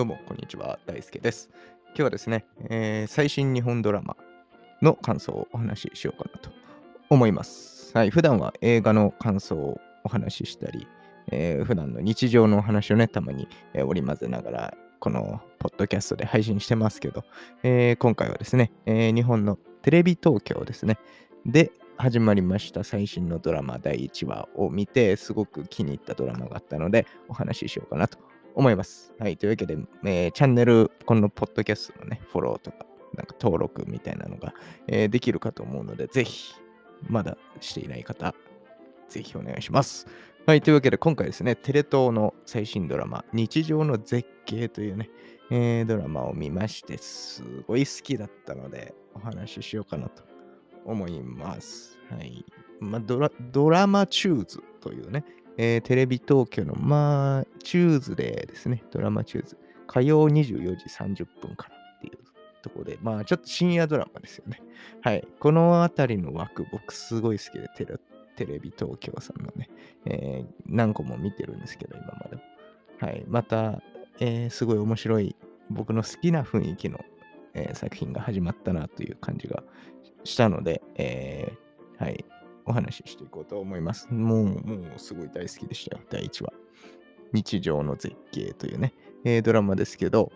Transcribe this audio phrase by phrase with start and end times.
[0.00, 0.78] どうも、こんにちは。
[0.86, 1.50] 大輔です。
[1.88, 4.16] 今日はですね、えー最新日本ドラマ
[4.80, 6.48] の感想をお話ししようかなと
[7.10, 7.94] 思います。
[7.94, 10.88] はい、普段は映画の感想をお話ししたり、
[11.30, 17.22] えー普段の日常のお話をね、たまに、えー織り交ぜながら、このポッドキャストで配信してますけど、
[17.62, 20.96] えー今回はですね、え日本のテレビ東京ですね、
[21.44, 29.12] で始まりました最新のドラマ第1話を見て、すごく気に入ったドラマがあったので、お話ししようかなと思います。
[29.18, 29.36] はい。
[29.36, 34.54] というわけで、えーチャンネル、このポッドキャストのね、フォローとか、なんか登録みたいなのが、
[34.86, 36.54] えーできるかと思うので、ぜひ、
[37.08, 38.34] まだしていない方、
[39.08, 40.06] ぜひお願いします。
[40.46, 40.62] はい。
[40.62, 45.10] というわけで、今回ですね、テレ東の最新ドラマ、日常の絶景というね、
[45.50, 50.22] えードラマを見まして、すごい好きだったので、お話ししようかなと
[50.84, 51.98] 思います。
[52.10, 52.44] はい。
[52.80, 55.24] まあ、ドラドラマチューズというね、
[55.62, 58.82] えーテレビ東京の、まあ、チューズデーですね。
[58.90, 59.58] ドラマチューズ。
[59.86, 62.18] 火曜24時30分からっていう
[62.62, 64.62] ところで、まあ、ちょっと深夜ドラマですよね。
[65.02, 65.28] はい。
[65.38, 67.98] このあたりの枠、僕すごい好きで、テレ
[68.36, 69.68] テレビ東京さんのね、
[70.06, 72.42] えー何個も見てるんですけど、今までも。
[72.98, 73.22] はい。
[73.28, 73.82] また、
[74.18, 75.36] えーすごい面白い、
[75.68, 76.98] 僕の好きな雰囲気の、
[77.52, 79.62] えー作品が始まったなという感じが
[80.24, 82.24] したので、えーはい。
[82.70, 84.08] お話ししていこうと思います。
[84.10, 86.52] もう、もうすごい大好きでしたよ、第1話。
[87.32, 90.32] 日常の絶景というね、えードラマですけど、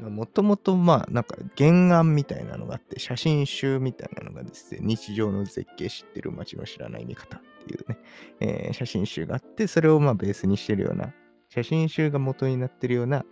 [0.00, 7.98] もともとまあなんか原案みたいなのがあって、写真集みたいなのがですね、日常の絶景知ってる街の知らない見方っていうね、
[8.40, 11.14] えー写真集があって、それをまあベースにしてるような、
[11.48, 13.24] 写真集が元になってるような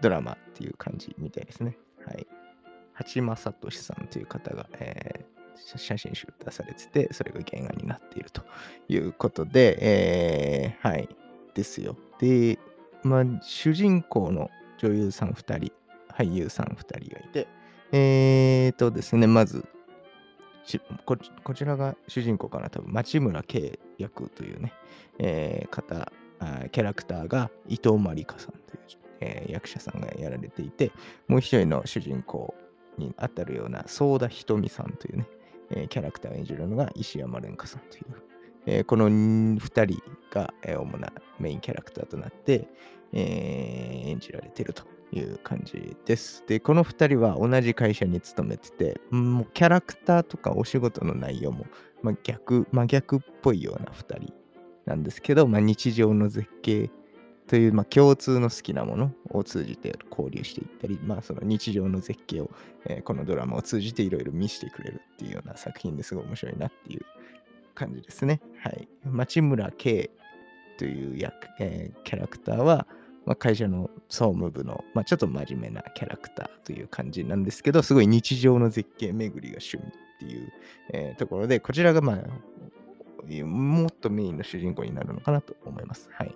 [0.00, 1.78] ドラマっていう感じみたいですね。
[2.06, 2.26] はい。
[2.94, 8.42] 八間聡さんという方が、えー写真集出されてて、それが原案になっていると
[8.88, 11.08] いうことで、えーはい。
[11.54, 11.96] ですよ。
[12.20, 12.58] で、
[13.02, 15.72] まあ、主人公の女優さん2人、
[16.12, 17.48] 俳優さん2人がいて、
[17.92, 19.64] えーとですね、まず、
[21.04, 21.16] こ
[21.54, 24.72] ちらが主人公かな、多分町村圭役というね、
[25.18, 26.12] えー方、
[26.70, 28.80] キャラクターが伊藤まりかさんという、
[29.20, 30.92] えー役者さんがやられていて、
[31.26, 32.54] もう一人の主人公
[32.98, 35.26] に当たるような、相田ひとみさんというね、
[35.70, 38.04] えーキャラクターを演じるのが石山蓮香さんという、
[38.66, 42.68] えーこの2人が、えー主なメインキャラクターとなって、
[43.12, 46.44] えー演じられているという感じです。
[46.46, 51.66] で、この2人は同じ会社に勤めてて、もうキャラクターとかお仕事の内容も、
[52.02, 54.32] まあ、逆、真逆っぽいような2人
[54.86, 56.90] なんですけど、まあ、日常の絶景
[57.48, 62.50] という、まあ、共通の好きなものを通じて交流していったり、まあ、その日常の絶景を、
[62.84, 67.06] えーこのドラマを通じていろいろ見せてくれるっていうような作品ですごい面白いなっていう
[67.74, 68.40] 感じですね。
[68.62, 68.86] はい。
[69.04, 70.10] 町村圭
[70.76, 72.86] という役、えーキャラクターは、
[73.24, 80.52] まあ、会社の総務部の、まあ、ちょっと真面目なキャラクターという感じなんですけど、すごい日常の絶景巡りが趣味っていう、
[80.92, 82.16] えーところで、こちらがまあ、
[83.44, 86.08] もっとメインの主人公になるのかなと思います。
[86.12, 86.34] はい。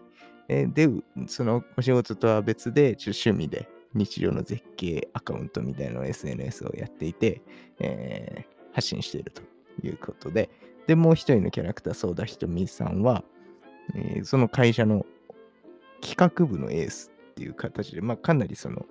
[0.72, 0.88] で、
[1.26, 7.42] そのお仕事とは別で、趣味で日常の絶景アカウントみたいなのを SNS をやっていて、
[7.78, 9.42] えー発信していると
[9.86, 10.48] いうことで、
[10.86, 13.22] で、もう一人のキャラクター、相田ひとみさんは、
[13.94, 15.04] えーその会社の
[16.00, 18.86] 企画部のエースっていう形で、まあ、かなりその、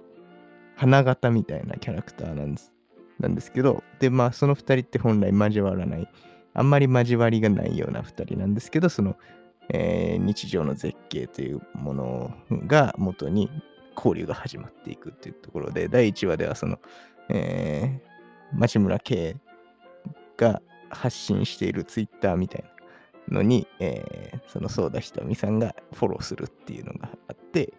[0.76, 2.72] 花形みたいなキャラクターなんです
[3.20, 6.08] なんですけど、で、まあ、その二人って本来交わらない、
[6.54, 9.16] あんまり交わりがないような二人なんですけど、その、
[9.74, 12.34] えー日常の絶景というもの
[12.68, 13.50] が元に
[13.96, 16.80] 交流が始まっていくっていうところで、第1話ではその、
[17.30, 18.12] えー
[18.54, 19.38] 町村圭
[20.36, 22.66] が発信しているツイッターみたい
[23.30, 27.74] なのに、えーその相田ひとみさんがフォローするっていうのがあって、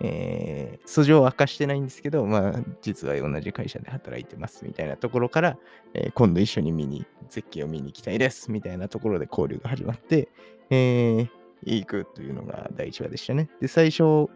[0.00, 5.56] えー素性を明かしてないんですけど、まあ、実は同じ会社で働いてますみたいなところから、
[5.94, 10.28] えー今度一緒に見に、絶景を見に行きたいですみたいなところで交流が始まって、
[10.72, 13.48] えー行くというのが第1話でしたね。
[13.60, 14.28] で、最初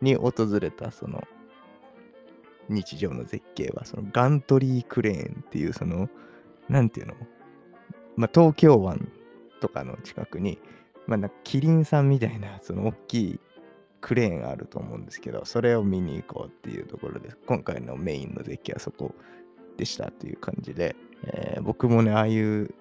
[0.00, 1.22] に訪れたその
[2.68, 6.08] 日常の絶景は、そのガントリークレーンっていう、その、
[6.68, 7.14] なんていうの、
[8.16, 9.10] まあ、東京湾
[9.60, 10.58] とかの近くに、
[11.06, 13.40] まあ、なんかキリンさんみたいな、その大きい
[14.00, 19.14] クレーンがあると思うんですけど、それを見に行こうっていうところで、今回のメインの絶景はそこ
[19.76, 22.74] でしたっていう感じで、えー僕もね、ああいう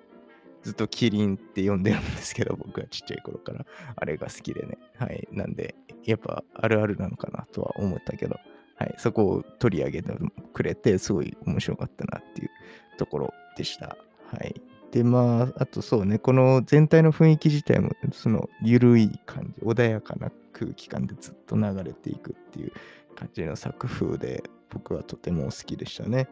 [0.64, 3.66] ずっとキリンって呼んでるんですけど、僕はちっちゃい頃から
[3.96, 4.78] あれが好きでね。
[4.98, 5.28] はい。
[5.32, 8.38] なんで、やっぱあるあるなのかなとは思ったけど、
[8.76, 8.96] はい。
[8.98, 10.14] そこを取り上げて
[10.54, 12.50] くれて、すごい面白かったなっていう
[12.98, 13.98] ところでした。
[14.32, 14.56] はい。
[14.92, 22.72] で、まあ、あとそうね、この全体の雰囲気自体も、その、ゆるい感じ、穏やかな空気感でずっと流れていくっていう、
[23.16, 26.28] 感じの作風で僕はとても好きでしたね。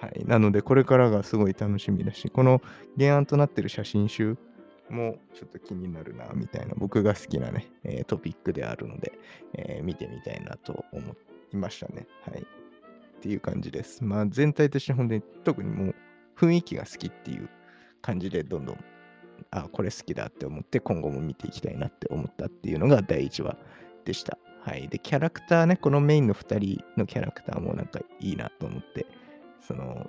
[0.00, 0.24] はい。
[0.24, 2.60] なので、これからがすごい楽しみだし、この
[2.98, 4.36] 原案となってる写真集
[4.90, 9.12] もちょっと気になるな、みたいな、僕が好きなね、えー、トピックであるので、
[9.54, 11.14] えー、見てみたいなと思
[11.52, 12.06] いましたね。
[12.22, 12.40] はい。
[12.40, 12.46] っ
[13.20, 14.04] ていう感じです。
[14.04, 15.94] まあ、全体として本当に特にもう
[16.36, 17.48] 雰囲気が好きっていう
[18.02, 18.84] 感じで、どんどん、
[19.50, 23.56] あ、これ好きだって思って、今後も見ていきたいなって思ったっていうのが第1話
[24.04, 24.38] でした。
[24.60, 24.88] はい。
[24.88, 29.06] で、キャラクターね、このメインの2人のキャラクターもなんかいいなと思って、
[29.66, 30.08] その、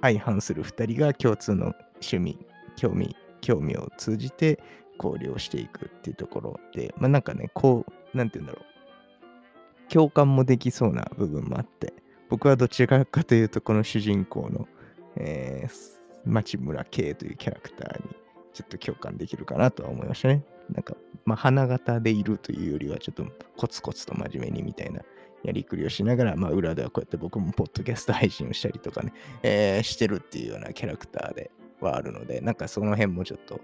[0.00, 2.38] 相反する2人が共通の趣味、
[2.76, 4.58] 興味、興味を通じて
[5.02, 7.84] 交流をしていくっていうところで、まあなんかね、こ
[8.14, 9.92] う、なんて言うんだろう。
[9.92, 11.94] 共感もできそうな部分もあって、
[12.28, 14.68] 僕はどちらかというと、この主人公の、
[15.16, 18.14] えー、町村圭というキャラクターに
[18.52, 20.44] ちょっと共感できるかなとは思いましたね。
[20.72, 20.94] なんか、
[21.24, 23.24] まあ、花形でいるというよりは、ちょっと
[23.56, 25.02] コツコツと真面目にみたいな
[25.42, 31.50] やりくりをしながら、まあ、裏ではこうやって僕もポッドキャスト配信をしたりとかね、えー、してるっていうようなキャラクターで
[31.80, 33.60] はあるので、なんかその辺もちょっと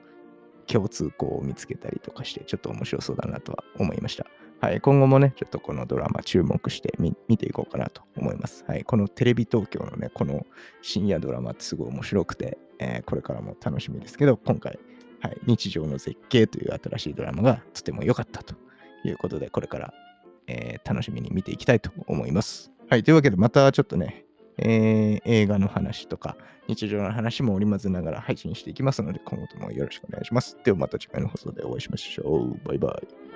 [0.67, 4.27] 共通項を見つけたりとかして、ちょっと面白そうだなとは思いました。
[4.61, 8.65] はい、今後もね、ちょっとこのドラマ注目して見ていこうかなと思います。
[8.67, 10.47] はい、このテレビ東京のね、この
[10.81, 14.79] 深夜ドラマってすごい面白くて、えー、これからも楽しみですけど、今回、
[15.21, 18.55] はい、日常の絶景という新しいドラマがとても良かったと
[19.05, 19.93] いうことで、これから
[20.47, 22.71] えー、楽しみに見ていきたいと思います。
[22.89, 23.03] はい。
[23.03, 24.25] というわけで、またちょっとね、
[24.59, 26.37] えー、映画の話とか、
[26.69, 30.57] 日常の話も織り交ぜながら配信していきますので、今後ともよろしくお願いします。
[30.65, 32.61] ではまた次回の放送でお会いしましょう。
[32.67, 33.36] バイバイ。